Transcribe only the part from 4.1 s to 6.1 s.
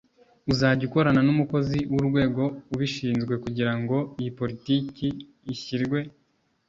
iyi Politiki ishyirwe